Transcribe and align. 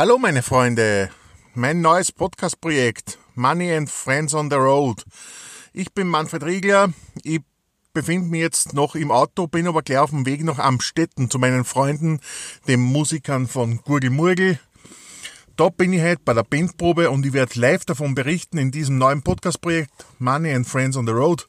Hallo 0.00 0.16
meine 0.16 0.42
Freunde, 0.42 1.10
mein 1.52 1.82
neues 1.82 2.10
Podcast-Projekt 2.10 3.18
Money 3.34 3.70
and 3.74 3.90
Friends 3.90 4.32
on 4.32 4.48
the 4.48 4.56
Road. 4.56 5.04
Ich 5.74 5.92
bin 5.92 6.08
Manfred 6.08 6.42
Riegler, 6.42 6.94
ich 7.22 7.42
befinde 7.92 8.30
mich 8.30 8.40
jetzt 8.40 8.72
noch 8.72 8.94
im 8.94 9.10
Auto, 9.10 9.46
bin 9.46 9.68
aber 9.68 9.82
gleich 9.82 9.98
auf 9.98 10.08
dem 10.08 10.24
Weg 10.24 10.42
nach 10.42 10.58
Amstetten 10.58 11.28
zu 11.28 11.38
meinen 11.38 11.66
Freunden, 11.66 12.20
den 12.66 12.80
Musikern 12.80 13.46
von 13.46 13.82
Gurgel 13.82 14.08
Murgel. 14.08 14.58
Da 15.56 15.68
bin 15.68 15.92
ich 15.92 16.00
heute 16.00 16.22
bei 16.24 16.32
der 16.32 16.44
Bandprobe 16.44 17.10
und 17.10 17.26
ich 17.26 17.34
werde 17.34 17.60
live 17.60 17.84
davon 17.84 18.14
berichten 18.14 18.56
in 18.56 18.70
diesem 18.70 18.96
neuen 18.96 19.20
Podcast-Projekt 19.20 19.90
Money 20.18 20.54
and 20.54 20.66
Friends 20.66 20.96
on 20.96 21.06
the 21.06 21.12
Road. 21.12 21.46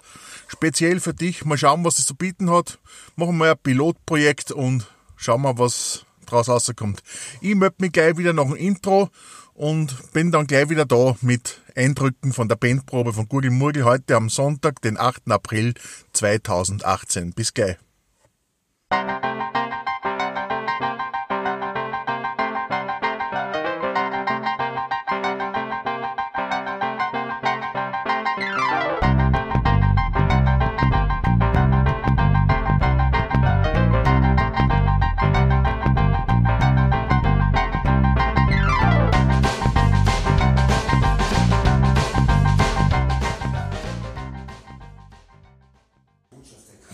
Speziell 0.50 1.00
für 1.00 1.14
dich, 1.14 1.46
mal 1.46 1.58
schauen, 1.58 1.86
was 1.86 2.00
es 2.00 2.06
zu 2.06 2.16
bieten 2.16 2.52
hat. 2.52 2.80
Machen 3.16 3.38
wir 3.38 3.52
ein 3.52 3.58
Pilotprojekt 3.64 4.52
und 4.52 4.92
schauen 5.16 5.44
wir, 5.44 5.58
was 5.58 6.06
draus 6.32 6.50
rauskommt. 6.50 7.02
Ich 7.42 7.56
melde 7.56 7.76
mich 7.80 7.92
gleich 7.92 8.18
wieder 8.18 8.34
nach 8.34 8.46
dem 8.46 8.56
Intro 8.56 9.10
und 9.54 10.12
bin 10.14 10.32
dann 10.32 10.48
gleich 10.48 10.70
wieder 10.70 10.86
da 10.86 11.16
mit 11.22 11.62
Eindrücken 11.76 12.34
von 12.34 12.48
der 12.48 12.56
Bandprobe 12.56 13.14
von 13.14 13.28
Gurgel 13.28 13.52
Murgel 13.52 13.84
heute 13.84 14.16
am 14.16 14.30
Sonntag, 14.30 14.82
den 14.82 14.98
8. 14.98 15.30
April 15.30 15.74
2018. 16.14 17.34
Bis 17.34 17.54
gleich. 17.54 17.78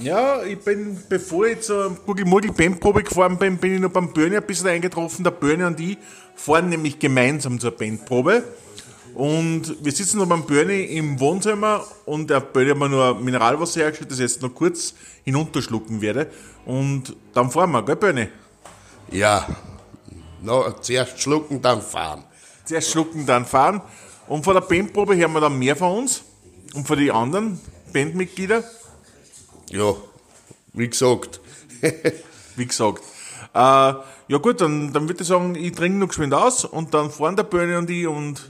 Ja, 0.08 0.42
ich 0.42 0.60
bin, 0.60 0.98
bevor 1.10 1.48
ich 1.48 1.60
zur 1.64 1.94
Google 2.06 2.24
Mugel 2.24 2.54
Bandprobe 2.54 3.04
gefahren 3.04 3.38
bin, 3.38 3.58
bin 3.58 3.76
ich 3.76 3.82
noch 3.82 3.90
beim 3.90 4.14
Börne 4.14 4.38
ein 4.38 4.44
bisschen 4.44 4.68
eingetroffen. 4.68 5.22
Der 5.22 5.32
Börne 5.32 5.68
und 5.68 5.78
ich 5.82 5.98
fahren 6.34 6.70
nämlich 6.70 6.98
gemeinsam 6.98 7.60
zur 7.60 7.72
Bandprobe. 7.72 8.42
Und 9.16 9.76
wir 9.84 9.92
sitzen 9.92 10.20
noch 10.20 10.26
beim 10.26 10.46
Börne 10.46 10.82
im 10.82 11.20
Wohnzimmer 11.20 11.84
und 12.06 12.30
der 12.30 12.40
Börne 12.40 12.70
hat 12.70 12.78
mir 12.78 12.88
nur 12.88 13.20
Mineralwasser 13.20 13.82
hergestellt, 13.82 14.10
das 14.10 14.20
ich 14.20 14.24
jetzt 14.24 14.42
noch 14.42 14.56
kurz 14.56 14.94
hinunterschlucken 15.26 16.00
werde. 16.00 16.28
Und 16.66 17.14
dann 17.34 17.52
fahren 17.52 17.72
wir, 17.72 17.84
gell 17.84 17.98
Börne? 17.98 18.30
Ja, 19.12 19.46
no, 20.42 20.72
zuerst 20.80 21.22
schlucken, 21.22 21.62
dann 21.62 21.82
fahren. 21.82 22.24
Zuerst 22.64 22.92
schlucken, 22.92 23.26
dann 23.26 23.46
fahren. 23.46 23.82
Und 24.30 24.46
vor 24.46 24.54
der 24.54 24.62
Bandprobe 24.62 25.18
hören 25.18 25.34
wir 25.34 25.42
dann 25.42 25.60
mehr 25.60 25.76
von 25.76 25.98
uns 25.98 26.24
und 26.76 26.88
von 26.88 26.98
den 26.98 27.12
anderen 27.12 27.60
Bandmitgliedern. 27.92 28.64
Ja, 29.70 29.96
wie 30.74 30.90
gesagt. 30.90 31.40
wie 32.56 32.66
gesagt. 32.66 33.04
Äh, 33.54 33.94
ja 34.30 34.38
gut, 34.42 34.62
dann, 34.62 34.94
dann 34.94 35.08
würde 35.08 35.22
ich 35.22 35.28
sagen, 35.28 35.56
ich 35.56 35.74
trinke 35.74 35.98
noch 35.98 36.10
geschwind 36.10 36.34
aus 36.34 36.66
und 36.66 36.94
dann 36.94 37.12
fahren 37.12 37.36
der 37.36 37.44
Böhne 37.44 37.78
und 37.78 37.90
ich 37.90 38.08
und 38.08 38.42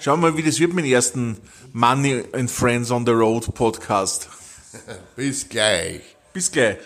schauen 0.00 0.20
mal, 0.20 0.36
wie 0.36 0.42
das 0.42 0.58
wird 0.58 0.72
mit 0.72 0.84
dem 0.84 0.92
ersten 0.92 1.38
Money 1.72 2.24
and 2.32 2.50
Friends 2.50 2.90
on 2.90 3.06
the 3.06 3.12
Road 3.12 3.54
Podcast. 3.54 4.28
Bis 5.16 5.48
gleich. 5.48 6.02
Bis 6.32 6.50
gleich. 6.50 6.78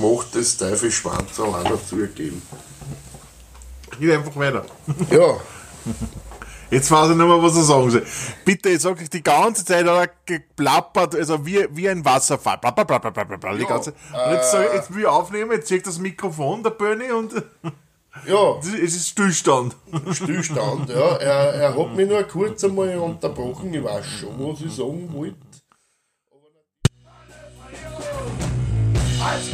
Gemachtes 0.00 0.56
Teufelschwanz 0.56 1.38
allein 1.38 1.64
dazugeben. 1.64 2.40
Geht 3.98 4.12
einfach 4.12 4.36
weiter. 4.36 4.64
Ja. 5.10 5.36
Jetzt 6.70 6.90
weiß 6.90 7.10
ich 7.10 7.16
nicht 7.16 7.26
mehr, 7.26 7.42
was 7.42 7.56
er 7.56 7.64
sagen 7.64 7.90
soll. 7.90 8.06
Bitte, 8.44 8.68
ich 8.68 8.80
sage 8.80 9.02
euch 9.02 9.10
die 9.10 9.22
ganze 9.22 9.64
Zeit, 9.64 9.86
hat 9.86 10.08
er 10.08 10.10
geplappert, 10.24 11.16
also 11.16 11.44
wie, 11.44 11.66
wie 11.72 11.88
ein 11.88 12.04
Wasserfall. 12.04 12.58
Blablabla, 12.58 13.56
die 13.56 13.64
ganze, 13.64 13.90
und 13.90 14.32
jetzt, 14.32 14.54
ich, 14.54 14.74
jetzt 14.74 14.94
will 14.94 15.00
ich 15.00 15.06
aufnehmen, 15.06 15.50
jetzt 15.50 15.66
zieht 15.66 15.84
das 15.84 15.98
Mikrofon, 15.98 16.62
der 16.62 16.70
Böni, 16.70 17.10
und 17.10 17.34
Ja, 18.26 18.58
es 18.58 18.94
ist 18.94 19.08
Stillstand. 19.08 19.76
Stillstand, 20.12 20.90
ja. 20.90 21.16
Er, 21.16 21.54
er 21.54 21.76
hat 21.76 21.96
mich 21.96 22.08
nur 22.08 22.22
kurz 22.24 22.62
einmal 22.64 22.96
unterbrochen, 22.98 23.72
ich 23.74 23.82
weiß 23.82 24.06
schon, 24.20 24.38
was 24.38 24.60
ich 24.60 24.72
sagen 24.72 25.12
wollte. 25.12 25.36
Als 29.22 29.52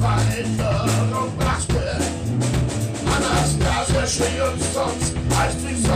Veränderung 0.00 1.36
brachte. 1.38 1.98
Anastasia 3.06 4.06
schrie 4.06 4.40
uns 4.40 4.72
sonst 4.72 5.14
als 5.38 5.54
die 5.58 5.87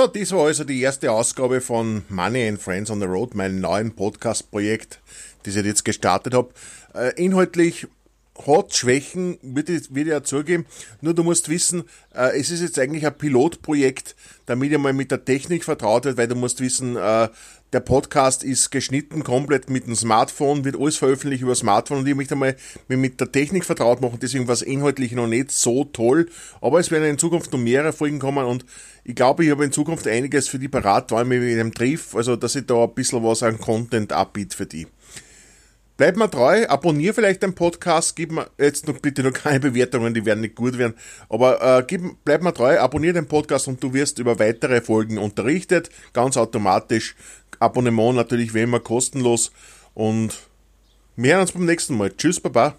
So, 0.00 0.06
das 0.06 0.32
war 0.32 0.46
also 0.46 0.64
die 0.64 0.80
erste 0.80 1.12
Ausgabe 1.12 1.60
von 1.60 2.04
Money 2.08 2.48
and 2.48 2.58
Friends 2.58 2.90
on 2.90 3.00
the 3.00 3.06
Road, 3.06 3.34
meinem 3.34 3.60
neuen 3.60 3.94
Podcast-Projekt, 3.94 4.98
das 5.42 5.56
ich 5.56 5.66
jetzt 5.66 5.84
gestartet 5.84 6.32
habe. 6.32 6.54
Äh, 6.94 7.22
inhaltlich 7.22 7.86
hat 8.46 8.74
Schwächen, 8.74 9.38
würde 9.42 9.74
ich, 9.74 9.90
würde 9.90 10.02
ich 10.02 10.08
ja 10.08 10.22
zugeben. 10.22 10.66
Nur 11.00 11.14
du 11.14 11.22
musst 11.22 11.48
wissen, 11.48 11.84
äh, 12.14 12.38
es 12.38 12.50
ist 12.50 12.60
jetzt 12.60 12.78
eigentlich 12.78 13.06
ein 13.06 13.16
Pilotprojekt, 13.16 14.16
damit 14.46 14.70
ihr 14.70 14.78
mal 14.78 14.92
mit 14.92 15.10
der 15.10 15.24
Technik 15.24 15.64
vertraut 15.64 16.04
wird, 16.04 16.16
weil 16.16 16.28
du 16.28 16.34
musst 16.34 16.60
wissen, 16.60 16.96
äh, 16.96 17.28
der 17.72 17.80
Podcast 17.80 18.42
ist 18.42 18.70
geschnitten 18.70 19.22
komplett 19.22 19.70
mit 19.70 19.86
dem 19.86 19.94
Smartphone, 19.94 20.64
wird 20.64 20.76
alles 20.76 20.96
veröffentlicht 20.96 21.42
über 21.42 21.54
Smartphone 21.54 21.98
und 21.98 22.08
ich 22.08 22.16
möchte 22.16 22.34
mal 22.34 22.56
mit 22.88 23.20
der 23.20 23.30
Technik 23.30 23.64
vertraut 23.64 24.00
machen, 24.00 24.18
deswegen 24.20 24.48
war 24.48 24.54
es 24.54 24.62
inhaltlich 24.62 25.12
noch 25.12 25.28
nicht 25.28 25.52
so 25.52 25.84
toll, 25.84 26.28
aber 26.60 26.80
es 26.80 26.90
werden 26.90 27.04
in 27.04 27.18
Zukunft 27.18 27.52
noch 27.52 27.60
mehrere 27.60 27.92
Folgen 27.92 28.18
kommen 28.18 28.44
und 28.44 28.64
ich 29.04 29.14
glaube, 29.14 29.44
ich 29.44 29.50
habe 29.52 29.64
in 29.64 29.72
Zukunft 29.72 30.08
einiges 30.08 30.48
für 30.48 30.58
die 30.58 30.68
parat, 30.68 31.10
vor 31.10 31.18
allem 31.18 31.28
mit 31.28 31.42
dem 31.42 31.72
Triff, 31.72 32.16
also 32.16 32.34
dass 32.34 32.56
ich 32.56 32.66
da 32.66 32.84
ein 32.84 32.94
bisschen 32.94 33.22
was 33.22 33.42
an 33.42 33.58
Content 33.58 34.12
abbiete 34.12 34.56
für 34.56 34.66
die. 34.66 34.86
Bleib 36.00 36.16
mir 36.16 36.30
treu, 36.30 36.66
abonniere 36.66 37.12
vielleicht 37.12 37.42
den 37.42 37.54
Podcast, 37.54 38.16
gib 38.16 38.32
mir 38.32 38.48
jetzt 38.56 38.88
noch 38.88 38.98
bitte 39.00 39.22
noch 39.22 39.34
keine 39.34 39.60
Bewertungen, 39.60 40.14
die 40.14 40.24
werden 40.24 40.40
nicht 40.40 40.54
gut 40.54 40.78
werden, 40.78 40.94
aber 41.28 41.60
äh, 41.60 41.84
gib, 41.86 42.00
bleib 42.24 42.40
mir 42.42 42.54
treu, 42.54 42.78
abonniere 42.78 43.12
den 43.12 43.26
Podcast 43.26 43.68
und 43.68 43.82
du 43.82 43.92
wirst 43.92 44.18
über 44.18 44.38
weitere 44.38 44.80
Folgen 44.80 45.18
unterrichtet, 45.18 45.90
ganz 46.14 46.38
automatisch. 46.38 47.16
Abonnement 47.58 48.16
natürlich 48.16 48.54
wie 48.54 48.62
immer 48.62 48.80
kostenlos 48.80 49.52
und 49.92 50.38
wir 51.16 51.32
hören 51.32 51.42
uns 51.42 51.52
beim 51.52 51.66
nächsten 51.66 51.98
Mal. 51.98 52.10
Tschüss, 52.16 52.40
Baba. 52.40 52.76